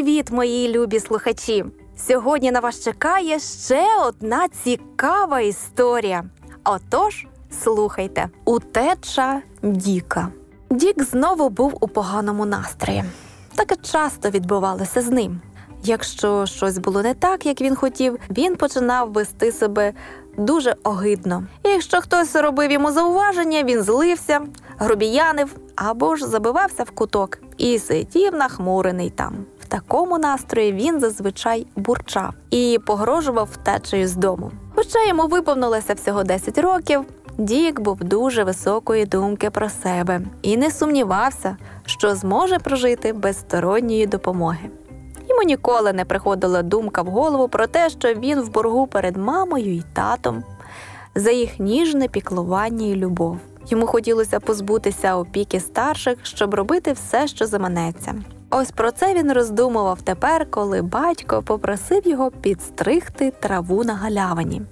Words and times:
Привіт, 0.00 0.30
мої 0.30 0.68
любі 0.68 1.00
слухачі! 1.00 1.64
Сьогодні 1.96 2.50
на 2.50 2.60
вас 2.60 2.84
чекає 2.84 3.38
ще 3.38 3.86
одна 4.06 4.48
цікава 4.64 5.40
історія. 5.40 6.24
Отож, 6.64 7.26
слухайте, 7.62 8.28
утеча 8.44 9.42
Діка. 9.62 10.28
Дік 10.70 11.02
знову 11.02 11.48
був 11.48 11.76
у 11.80 11.88
поганому 11.88 12.46
настрої. 12.46 13.04
Таке 13.54 13.76
часто 13.76 14.30
відбувалося 14.30 15.02
з 15.02 15.10
ним. 15.10 15.40
Якщо 15.84 16.46
щось 16.46 16.78
було 16.78 17.02
не 17.02 17.14
так, 17.14 17.46
як 17.46 17.60
він 17.60 17.74
хотів, 17.74 18.18
він 18.30 18.56
починав 18.56 19.12
вести 19.12 19.52
себе 19.52 19.92
дуже 20.38 20.76
огидно. 20.84 21.44
І 21.64 21.68
якщо 21.68 22.00
хтось 22.00 22.36
робив 22.36 22.70
йому 22.70 22.92
зауваження, 22.92 23.62
він 23.62 23.82
злився, 23.82 24.40
грубіянив 24.78 25.56
або 25.76 26.16
ж 26.16 26.26
забивався 26.26 26.84
в 26.84 26.90
куток 26.90 27.38
і 27.58 27.78
сидів 27.78 28.34
нахмурений 28.34 29.10
там. 29.10 29.44
Такому 29.70 30.18
настрої 30.18 30.72
він 30.72 31.00
зазвичай 31.00 31.66
бурчав 31.76 32.34
і 32.50 32.78
погрожував 32.86 33.48
втечею 33.52 34.08
з 34.08 34.16
дому. 34.16 34.50
Хоча 34.74 35.04
йому 35.08 35.26
виповнилося 35.26 35.94
всього 35.94 36.24
10 36.24 36.58
років, 36.58 37.04
Дік 37.38 37.80
був 37.80 38.04
дуже 38.04 38.44
високої 38.44 39.06
думки 39.06 39.50
про 39.50 39.70
себе 39.70 40.20
і 40.42 40.56
не 40.56 40.70
сумнівався, 40.70 41.56
що 41.86 42.14
зможе 42.14 42.58
прожити 42.58 43.12
без 43.12 43.38
сторонньої 43.38 44.06
допомоги. 44.06 44.70
Йому 45.28 45.42
ніколи 45.42 45.92
не 45.92 46.04
приходила 46.04 46.62
думка 46.62 47.02
в 47.02 47.06
голову 47.06 47.48
про 47.48 47.66
те, 47.66 47.90
що 47.90 48.14
він 48.14 48.40
в 48.40 48.52
боргу 48.52 48.86
перед 48.86 49.16
мамою 49.16 49.74
і 49.74 49.82
татом 49.92 50.44
за 51.14 51.30
їх 51.30 51.60
ніжне 51.60 52.08
піклування 52.08 52.86
і 52.86 52.94
любов. 52.94 53.38
Йому 53.68 53.86
хотілося 53.86 54.40
позбутися 54.40 55.16
опіки 55.16 55.60
старших, 55.60 56.18
щоб 56.22 56.54
робити 56.54 56.92
все, 56.92 57.28
що 57.28 57.46
заманеться. 57.46 58.14
Ось 58.50 58.70
про 58.70 58.90
це 58.90 59.14
він 59.14 59.32
роздумував 59.32 60.02
тепер, 60.02 60.50
коли 60.50 60.82
батько 60.82 61.42
попросив 61.42 62.08
його 62.08 62.30
підстригти 62.30 63.32
траву 63.40 63.84
на 63.84 63.94
галявині. 63.94 64.62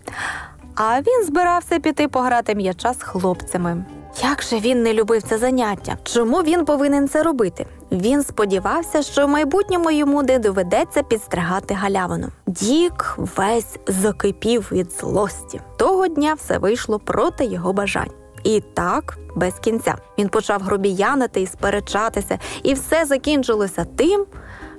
А 0.75 1.01
він 1.01 1.25
збирався 1.27 1.79
піти 1.79 2.09
пограти 2.09 2.55
м'яча 2.55 2.95
з 2.95 3.03
хлопцями. 3.03 3.85
Як 4.23 4.43
же 4.43 4.59
він 4.59 4.83
не 4.83 4.95
любив 4.95 5.23
це 5.23 5.39
заняття? 5.39 5.97
Чому 6.03 6.43
він 6.43 6.65
повинен 6.65 7.09
це 7.09 7.23
робити? 7.23 7.67
Він 7.93 8.23
сподівався, 8.23 9.03
що 9.03 9.27
в 9.27 9.31
майбутньому 9.31 9.91
йому 9.91 10.23
не 10.23 10.39
доведеться 10.39 11.03
підстригати 11.03 11.75
галявину. 11.75 12.29
Дік 12.47 13.15
весь 13.17 13.79
закипів 13.87 14.69
від 14.73 14.93
злості. 14.93 15.61
Того 15.77 16.09
дня 16.09 16.35
все 16.35 16.59
вийшло 16.59 16.99
проти 16.99 17.45
його 17.45 17.73
бажань. 17.73 18.11
І 18.45 18.63
так 18.75 19.19
без 19.37 19.55
кінця. 19.59 19.95
Він 20.19 20.29
почав 20.29 20.63
грубіянити 20.63 21.41
і 21.41 21.47
сперечатися, 21.47 22.39
і 22.63 22.75
все 22.75 23.05
закінчилося 23.05 23.87
тим, 23.97 24.27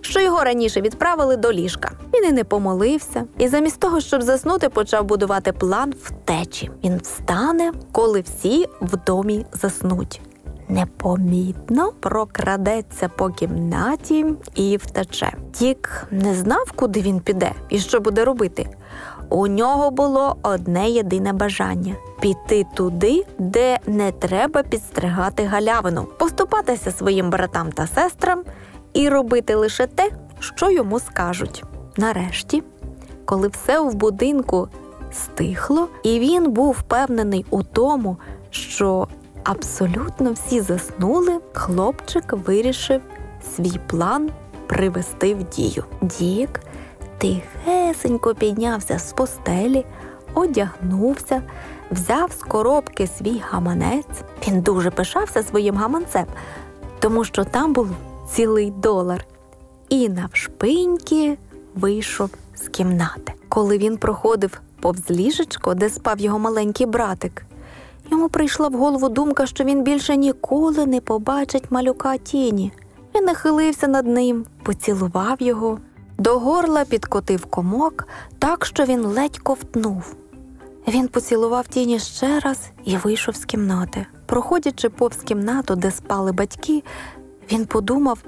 що 0.02 0.20
його 0.20 0.44
раніше 0.44 0.82
відправили 0.82 1.38
до 1.38 1.52
ліжка. 1.54 1.92
Він 2.14 2.26
і 2.26 2.32
не 2.32 2.44
помолився, 2.44 3.26
і 3.38 3.48
замість 3.48 3.80
того, 3.80 4.02
щоб 4.02 4.22
заснути, 4.22 4.70
почав 4.70 5.06
будувати 5.06 5.54
план 5.54 5.94
втечі. 6.04 6.72
Він 6.84 6.98
встане, 6.98 7.72
коли 7.92 8.22
всі 8.22 8.66
в 8.82 8.98
домі 9.06 9.46
заснуть. 9.54 10.22
Непомітно 10.70 11.92
прокрадеться 12.00 13.10
по 13.10 13.30
кімнаті 13.30 14.26
і 14.56 14.78
втече. 14.78 15.34
Тік 15.52 16.08
не 16.12 16.36
знав, 16.36 16.72
куди 16.76 17.02
він 17.02 17.20
піде 17.20 17.52
і 17.70 17.80
що 17.80 18.00
буде 18.00 18.26
робити. 18.26 18.70
У 19.30 19.48
нього 19.48 19.92
було 19.92 20.38
одне 20.44 20.90
єдине 20.90 21.34
бажання 21.34 21.96
піти 22.22 22.66
туди, 22.74 23.26
де 23.38 23.80
не 23.88 24.12
треба 24.12 24.64
підстригати 24.64 25.44
галявину, 25.44 26.08
поступатися 26.20 26.92
своїм 26.92 27.30
братам 27.30 27.72
та 27.72 27.88
сестрам 27.88 28.44
і 28.94 29.10
робити 29.10 29.56
лише 29.56 29.88
те, 29.88 30.12
що 30.40 30.72
йому 30.72 31.00
скажуть. 31.00 31.64
Нарешті, 31.98 32.64
коли 33.26 33.48
все 33.48 33.80
в 33.80 33.94
будинку 33.94 34.68
стихло, 35.12 35.88
і 36.04 36.20
він 36.20 36.52
був 36.52 36.72
впевнений 36.72 37.46
у 37.50 37.64
тому, 37.64 38.18
що 38.50 39.08
абсолютно 39.44 40.32
всі 40.32 40.62
заснули, 40.62 41.40
хлопчик 41.54 42.34
вирішив 42.34 43.02
свій 43.56 43.80
план 43.88 44.30
привести 44.68 45.36
в 45.36 45.44
дію. 45.44 45.84
Дік 46.02 46.62
тихесенько 47.20 48.36
піднявся 48.36 49.00
з 49.00 49.14
постелі, 49.14 49.86
одягнувся, 50.34 51.44
взяв 51.92 52.32
з 52.32 52.44
коробки 52.44 53.08
свій 53.08 53.42
гаманець. 53.50 54.06
Він 54.48 54.62
дуже 54.62 54.92
пишався 54.92 55.44
своїм 55.44 55.76
гаманцем, 55.76 56.26
тому 57.00 57.24
що 57.24 57.44
там 57.44 57.74
був 57.74 57.88
цілий 58.32 58.72
долар. 58.72 59.26
І 59.90 60.10
навшпиньки 60.10 61.38
вийшов 61.76 62.30
з 62.56 62.68
кімнати. 62.68 63.34
Коли 63.50 63.78
він 63.78 63.98
проходив 63.98 64.62
повз 64.82 65.12
ліжечко, 65.12 65.74
де 65.74 65.90
спав 65.90 66.20
його 66.20 66.40
маленький 66.40 66.86
братик, 66.86 67.46
йому 68.12 68.30
прийшла 68.30 68.68
в 68.68 68.74
голову 68.74 69.10
думка, 69.10 69.46
що 69.46 69.64
він 69.64 69.84
більше 69.84 70.18
ніколи 70.18 70.86
не 70.86 71.02
побачить 71.02 71.72
малюка 71.72 72.18
тіні. 72.18 72.72
Він 73.16 73.26
нахилився 73.26 73.88
над 73.88 74.08
ним, 74.08 74.46
поцілував 74.64 75.42
його. 75.42 75.80
До 76.20 76.40
горла 76.40 76.86
підкотив 76.86 77.46
комок 77.46 78.08
так, 78.40 78.66
що 78.66 78.84
він 78.84 79.02
ледь 79.02 79.38
ковтнув. 79.38 80.16
Він 80.88 81.08
поцілував 81.08 81.68
тіні 81.68 82.00
ще 82.00 82.40
раз 82.40 82.60
і 82.86 82.98
вийшов 82.98 83.36
з 83.36 83.46
кімнати. 83.46 84.06
Проходячи 84.26 84.90
повз 84.90 85.18
кімнату, 85.18 85.76
де 85.76 85.92
спали 85.92 86.32
батьки, 86.32 86.84
він 87.52 87.66
подумав, 87.66 88.20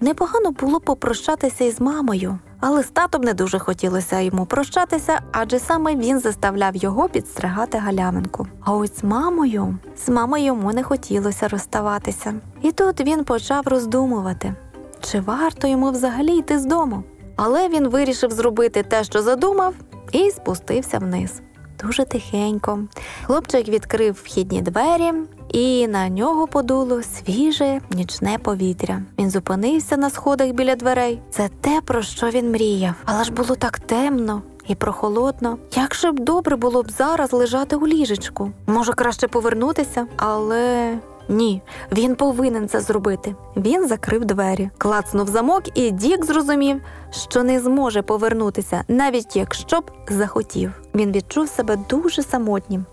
непогано 0.00 0.50
було 0.50 0.80
попрощатися 0.80 1.64
із 1.64 1.80
мамою, 1.80 2.38
але 2.60 2.82
з 2.82 2.90
татом 2.90 3.22
не 3.22 3.34
дуже 3.34 3.58
хотілося 3.58 4.20
йому 4.20 4.46
прощатися, 4.46 5.20
адже 5.32 5.58
саме 5.58 5.96
він 5.96 6.20
заставляв 6.20 6.76
його 6.76 7.08
підстригати 7.08 7.78
галявинку. 7.78 8.46
А 8.60 8.72
ось 8.72 9.00
з 9.00 9.04
мамою, 9.04 9.78
з 9.96 10.08
мамою 10.08 10.44
йому 10.44 10.72
не 10.72 10.82
хотілося 10.82 11.48
розставатися. 11.48 12.34
І 12.62 12.72
тут 12.72 13.00
він 13.00 13.24
почав 13.24 13.66
роздумувати, 13.66 14.54
чи 15.00 15.20
варто 15.20 15.68
йому 15.68 15.90
взагалі 15.90 16.36
йти 16.36 16.58
з 16.58 16.64
дому. 16.64 17.02
Але 17.36 17.68
він 17.68 17.88
вирішив 17.88 18.30
зробити 18.30 18.82
те, 18.82 19.04
що 19.04 19.22
задумав, 19.22 19.74
і 20.12 20.30
спустився 20.30 20.98
вниз. 20.98 21.42
Дуже 21.84 22.04
тихенько. 22.04 22.78
Хлопчик 23.22 23.68
відкрив 23.68 24.14
вхідні 24.22 24.62
двері, 24.62 25.12
і 25.48 25.88
на 25.88 26.08
нього 26.08 26.46
подуло 26.46 27.02
свіже 27.02 27.80
нічне 27.90 28.38
повітря. 28.38 29.02
Він 29.18 29.30
зупинився 29.30 29.96
на 29.96 30.10
сходах 30.10 30.48
біля 30.48 30.76
дверей. 30.76 31.20
Це 31.30 31.50
те, 31.60 31.80
про 31.84 32.02
що 32.02 32.30
він 32.30 32.50
мріяв. 32.50 32.94
Але 33.04 33.24
ж 33.24 33.32
було 33.32 33.54
так 33.56 33.78
темно 33.78 34.42
і 34.68 34.74
прохолодно. 34.74 35.58
Як 35.74 35.94
же 35.94 36.12
б 36.12 36.20
добре 36.20 36.56
було 36.56 36.82
б 36.82 36.90
зараз 36.90 37.32
лежати 37.32 37.76
у 37.76 37.86
ліжечку? 37.86 38.50
Може, 38.66 38.92
краще 38.92 39.28
повернутися, 39.28 40.06
але. 40.16 40.98
Ні, 41.28 41.62
він 41.92 42.14
повинен 42.14 42.68
це 42.68 42.80
зробити. 42.80 43.34
Він 43.56 43.88
закрив 43.88 44.24
двері, 44.24 44.70
клацнув 44.78 45.28
замок, 45.28 45.62
і 45.74 45.90
Дік 45.90 46.24
зрозумів, 46.24 46.80
що 47.10 47.42
не 47.42 47.60
зможе 47.60 48.02
повернутися, 48.02 48.84
навіть 48.88 49.36
якщо 49.36 49.80
б 49.80 49.90
захотів. 50.08 50.72
Він 50.94 51.12
відчув 51.12 51.48
себе 51.48 51.78
дуже 51.90 52.22
самотнім 52.22 52.86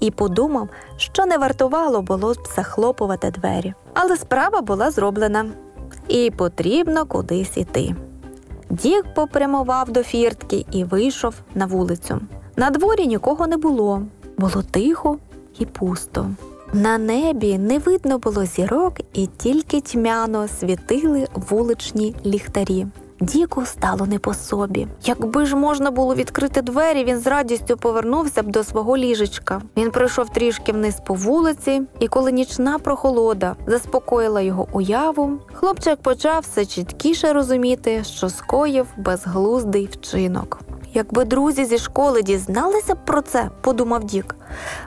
і 0.00 0.10
подумав, 0.10 0.68
що 0.96 1.26
не 1.26 1.38
вартувало 1.38 2.02
було 2.02 2.32
б 2.32 2.38
захлопувати 2.56 3.30
двері. 3.30 3.74
Але 3.94 4.16
справа 4.16 4.60
була 4.60 4.90
зроблена, 4.90 5.46
і 6.08 6.30
потрібно 6.30 7.06
кудись 7.06 7.56
іти. 7.56 7.94
Дік 8.70 9.04
попрямував 9.14 9.90
до 9.90 10.02
фіртки 10.02 10.66
і 10.72 10.84
вийшов 10.84 11.34
на 11.54 11.66
вулицю. 11.66 12.20
На 12.56 12.70
дворі 12.70 13.06
нікого 13.06 13.46
не 13.46 13.56
було, 13.56 14.02
було 14.38 14.62
тихо 14.70 15.18
і 15.58 15.66
пусто. 15.66 16.30
На 16.72 16.98
небі 16.98 17.58
не 17.58 17.78
видно 17.78 18.18
було 18.18 18.44
зірок, 18.44 18.94
і 19.12 19.26
тільки 19.26 19.80
тьмяно 19.80 20.48
світили 20.48 21.26
вуличні 21.34 22.16
ліхтарі. 22.26 22.86
Діку 23.20 23.66
стало 23.66 24.06
не 24.06 24.18
по 24.18 24.34
собі. 24.34 24.86
Якби 25.04 25.46
ж 25.46 25.56
можна 25.56 25.90
було 25.90 26.14
відкрити 26.14 26.62
двері, 26.62 27.04
він 27.04 27.18
з 27.18 27.26
радістю 27.26 27.76
повернувся 27.76 28.42
б 28.42 28.46
до 28.46 28.64
свого 28.64 28.96
ліжечка. 28.96 29.62
Він 29.76 29.90
пройшов 29.90 30.28
трішки 30.28 30.72
вниз 30.72 30.96
по 31.06 31.14
вулиці, 31.14 31.82
і 32.00 32.08
коли 32.08 32.32
нічна 32.32 32.78
прохолода 32.78 33.56
заспокоїла 33.66 34.40
його 34.40 34.68
уяву, 34.72 35.30
хлопчик 35.52 35.96
почав 36.02 36.42
все 36.42 36.66
чіткіше 36.66 37.32
розуміти, 37.32 38.04
що 38.04 38.28
скоїв 38.28 38.86
безглуздий 38.96 39.86
вчинок. 39.92 40.60
Якби 40.94 41.24
друзі 41.24 41.64
зі 41.64 41.78
школи 41.78 42.22
дізналися 42.22 42.94
б 42.94 42.98
про 43.04 43.22
це, 43.22 43.50
подумав 43.60 44.04
Дік, 44.04 44.36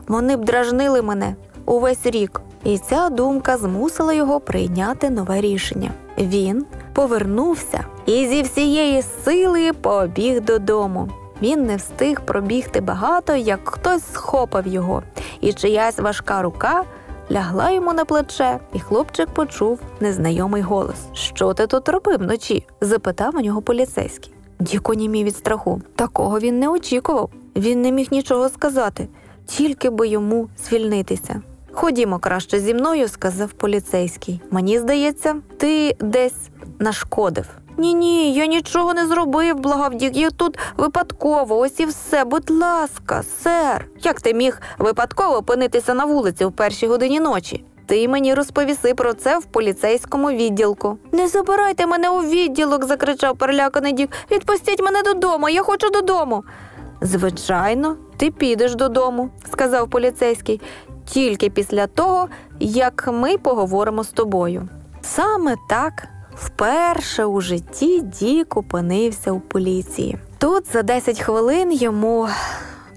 вони 0.07 0.37
б 0.37 0.45
дражнили 0.45 1.01
мене 1.01 1.35
увесь 1.65 2.05
рік. 2.05 2.41
І 2.63 2.77
ця 2.77 3.09
думка 3.09 3.57
змусила 3.57 4.13
його 4.13 4.39
прийняти 4.39 5.09
нове 5.09 5.41
рішення. 5.41 5.91
Він 6.17 6.65
повернувся 6.93 7.85
і 8.05 8.27
зі 8.27 8.41
всієї 8.41 9.01
сили 9.01 9.73
побіг 9.73 10.41
додому. 10.41 11.09
Він 11.41 11.65
не 11.65 11.75
встиг 11.75 12.21
пробігти 12.21 12.81
багато, 12.81 13.35
як 13.35 13.69
хтось 13.69 14.03
схопав 14.13 14.67
його, 14.67 15.03
і 15.41 15.53
чиясь 15.53 15.99
важка 15.99 16.41
рука 16.41 16.83
лягла 17.31 17.69
йому 17.69 17.93
на 17.93 18.05
плече, 18.05 18.59
і 18.73 18.79
хлопчик 18.79 19.29
почув 19.29 19.79
незнайомий 19.99 20.61
голос. 20.61 20.95
Що 21.13 21.53
ти 21.53 21.67
тут 21.67 21.89
робив 21.89 22.19
вночі? 22.19 22.65
запитав 22.81 23.35
у 23.35 23.39
нього 23.39 23.61
поліцейський. 23.61 24.33
Дік 24.59 24.89
онімів 24.89 25.27
від 25.27 25.35
страху. 25.35 25.81
Такого 25.95 26.39
він 26.39 26.59
не 26.59 26.69
очікував. 26.69 27.29
Він 27.55 27.81
не 27.81 27.91
міг 27.91 28.07
нічого 28.11 28.49
сказати, 28.49 29.07
тільки 29.45 29.89
би 29.89 30.07
йому 30.07 30.49
звільнитися. 30.67 31.41
Ходімо 31.73 32.19
краще 32.19 32.59
зі 32.59 32.73
мною, 32.73 33.07
сказав 33.07 33.51
поліцейський. 33.51 34.41
Мені 34.51 34.79
здається, 34.79 35.35
ти 35.57 35.95
десь 35.99 36.49
нашкодив. 36.79 37.45
Ні, 37.77 37.93
ні, 37.93 38.33
я 38.33 38.45
нічого 38.45 38.93
не 38.93 39.07
зробив, 39.07 39.55
благав 39.55 39.95
Дік. 39.95 40.17
Я 40.17 40.29
тут 40.29 40.59
випадково, 40.77 41.57
ось 41.57 41.79
і 41.79 41.85
все. 41.85 42.25
Будь 42.25 42.49
ласка, 42.49 43.23
сер. 43.43 43.85
Як 44.03 44.21
ти 44.21 44.33
міг 44.33 44.61
випадково 44.79 45.37
опинитися 45.37 45.93
на 45.93 46.05
вулиці 46.05 46.45
в 46.45 46.51
першій 46.51 46.87
годині 46.87 47.19
ночі? 47.19 47.63
Ти 47.85 48.07
мені 48.07 48.33
розповіси 48.33 48.93
про 48.93 49.13
це 49.13 49.37
в 49.39 49.45
поліцейському 49.45 50.31
відділку. 50.31 50.97
Не 51.11 51.27
забирайте 51.27 51.87
мене 51.87 52.09
у 52.09 52.19
відділок, 52.19 52.85
закричав 52.85 53.37
переляканий 53.37 53.93
Дік. 53.93 54.09
Відпустіть 54.31 54.83
мене 54.83 55.01
додому, 55.03 55.49
я 55.49 55.61
хочу 55.63 55.89
додому. 55.89 56.43
Звичайно, 57.01 57.97
ти 58.17 58.31
підеш 58.31 58.75
додому, 58.75 59.29
сказав 59.51 59.89
поліцейський, 59.89 60.61
тільки 61.05 61.49
після 61.49 61.87
того, 61.87 62.27
як 62.59 63.09
ми 63.13 63.37
поговоримо 63.37 64.03
з 64.03 64.07
тобою. 64.07 64.67
Саме 65.01 65.55
так 65.69 66.07
вперше 66.35 67.25
у 67.25 67.41
житті 67.41 68.01
Дік 68.01 68.57
опинився 68.57 69.31
у 69.31 69.39
поліції. 69.39 70.17
Тут 70.37 70.73
за 70.73 70.83
10 70.83 71.19
хвилин 71.19 71.71
йому 71.71 72.27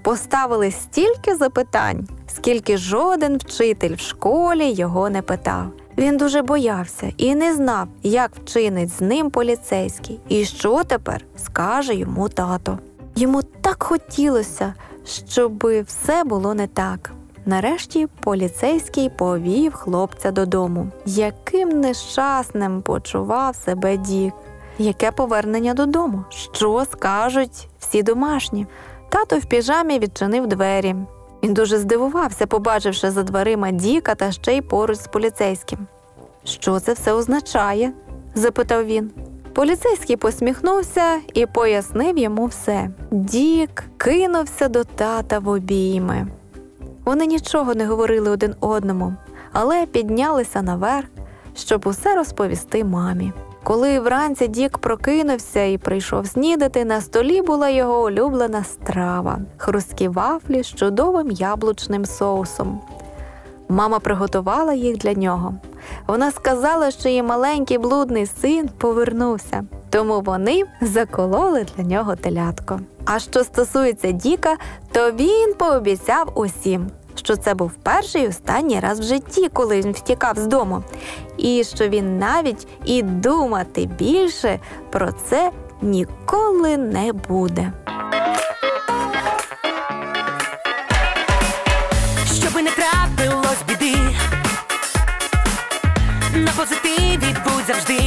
поставили 0.01 0.71
стільки 0.71 1.35
запитань, 1.35 2.07
скільки 2.27 2.77
жоден 2.77 3.37
вчитель 3.37 3.95
в 3.95 3.99
школі 3.99 4.71
його 4.71 5.09
не 5.09 5.21
питав. 5.21 5.65
Він 5.97 6.17
дуже 6.17 6.41
боявся 6.41 7.11
і 7.17 7.35
не 7.35 7.55
знав, 7.55 7.87
як 8.03 8.31
вчинить 8.35 8.89
з 8.89 9.01
ним 9.01 9.29
поліцейський, 9.29 10.19
і 10.29 10.45
що 10.45 10.83
тепер 10.83 11.25
скаже 11.37 11.95
йому 11.95 12.29
тато. 12.29 12.79
Йому 13.15 13.41
так 13.43 13.83
хотілося, 13.83 14.73
щоб 15.05 15.67
все 15.87 16.23
було 16.23 16.53
не 16.53 16.67
так. 16.67 17.11
Нарешті 17.47 18.07
поліцейський 18.19 19.09
повів 19.09 19.73
хлопця 19.73 20.31
додому. 20.31 20.87
Яким 21.05 21.69
нещасним 21.69 22.81
почував 22.81 23.55
себе 23.55 23.97
Дік. 23.97 24.33
Яке 24.77 25.11
повернення 25.11 25.73
додому? 25.73 26.23
Що 26.29 26.85
скажуть 26.91 27.67
всі 27.79 28.03
домашні? 28.03 28.67
Тато 29.09 29.37
в 29.37 29.45
піжамі 29.45 29.99
відчинив 29.99 30.47
двері. 30.47 30.95
Він 31.43 31.53
дуже 31.53 31.77
здивувався, 31.77 32.47
побачивши 32.47 33.11
за 33.11 33.23
дверима 33.23 33.71
Діка 33.71 34.15
та 34.15 34.31
ще 34.31 34.57
й 34.57 34.61
поруч 34.61 34.97
з 34.97 35.07
поліцейським. 35.07 35.87
Що 36.43 36.79
це 36.79 36.93
все 36.93 37.13
означає? 37.13 37.93
запитав 38.35 38.85
він. 38.85 39.11
Поліцейський 39.53 40.17
посміхнувся 40.17 41.19
і 41.33 41.45
пояснив 41.45 42.17
йому 42.17 42.45
все. 42.45 42.89
Дік 43.11 43.83
кинувся 43.97 44.67
до 44.67 44.83
тата 44.83 45.39
в 45.39 45.47
обійми. 45.47 46.27
Вони 47.07 47.25
нічого 47.25 47.75
не 47.75 47.85
говорили 47.85 48.29
один 48.29 48.55
одному, 48.59 49.13
але 49.51 49.85
піднялися 49.85 50.61
наверх, 50.61 51.07
щоб 51.55 51.81
усе 51.87 52.15
розповісти 52.15 52.83
мамі. 52.83 53.33
Коли 53.63 53.99
вранці 53.99 54.47
Дік 54.47 54.77
прокинувся 54.77 55.63
і 55.63 55.77
прийшов 55.77 56.27
снідати, 56.27 56.85
на 56.85 57.01
столі 57.01 57.41
була 57.41 57.69
його 57.69 58.03
улюблена 58.03 58.63
страва 58.63 59.39
хрусткі 59.57 60.07
вафлі 60.07 60.63
з 60.63 60.67
чудовим 60.67 61.31
яблучним 61.31 62.05
соусом. 62.05 62.81
Мама 63.69 63.99
приготувала 63.99 64.73
їх 64.73 64.97
для 64.97 65.13
нього. 65.13 65.53
Вона 66.07 66.31
сказала, 66.31 66.91
що 66.91 67.09
її 67.09 67.23
маленький 67.23 67.77
блудний 67.77 68.25
син 68.25 68.69
повернувся, 68.77 69.63
тому 69.89 70.21
вони 70.21 70.63
закололи 70.81 71.65
для 71.77 71.83
нього 71.83 72.15
телятко. 72.15 72.79
А 73.05 73.19
що 73.19 73.43
стосується 73.43 74.11
Діка, 74.11 74.57
то 74.97 75.11
він 75.11 75.53
пообіцяв 75.53 76.31
усім, 76.35 76.87
що 77.15 77.35
це 77.35 77.53
був 77.53 77.71
перший 77.83 78.23
і 78.23 78.27
останній 78.27 78.79
раз 78.79 78.99
в 78.99 79.03
житті, 79.03 79.49
коли 79.53 79.81
він 79.81 79.91
втікав 79.91 80.37
з 80.37 80.47
дому, 80.47 80.83
і 81.37 81.63
що 81.63 81.87
він 81.87 82.19
навіть 82.19 82.67
і 82.85 83.01
думати 83.01 83.89
більше 83.99 84.59
про 84.89 85.11
це 85.11 85.51
ніколи 85.81 86.77
не 86.77 87.13
буде. 87.13 87.73
Щоби 92.41 92.61
не 92.61 92.71
трапилось 92.71 93.63
біди, 93.67 93.97
на 96.35 96.51
позитиві 96.51 97.35
будь 97.45 97.65
завжди. 97.67 97.97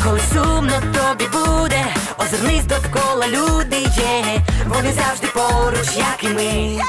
І 0.00 0.02
коли 0.02 0.20
сумно 0.32 0.72
тобі 0.80 1.24
буде, 1.32 1.84
озирнись 2.18 2.64
довкола 2.64 3.26
люди 3.28 3.76
є. 3.76 4.42
Вони 4.66 4.92
завжди 4.92 5.26
поруч, 5.26 5.96
як 5.96 6.18
і 6.22 6.28
ми. 6.28 6.82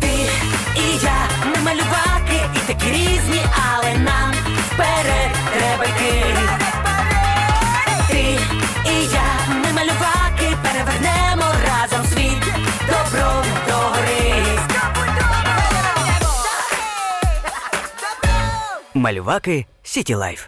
Ти 0.00 0.08
і 0.76 0.98
я, 1.02 1.28
ми 1.44 1.62
малюваки, 1.64 2.40
і 2.56 2.58
такі 2.66 2.90
різні, 2.90 3.42
але 3.72 3.98
нам 3.98 4.32
вперед 4.72 5.30
треба 5.56 5.84
йти. 5.84 6.24
Ти 8.08 8.20
і 8.90 9.02
я, 9.12 9.54
ми 9.54 9.72
малюваки, 9.72 10.56
перевернемо 10.62 11.52
разом 11.66 12.06
світ 12.06 12.44
добром 12.86 13.44
до 13.68 13.74
гори. 13.74 14.44
Малюваки 18.94 19.66
Сіті 19.82 20.14
Лайф. 20.14 20.46